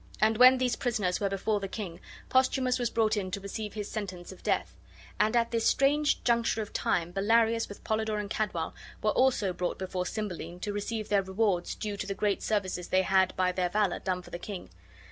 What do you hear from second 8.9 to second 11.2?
were also brought before Cymbeline, to receive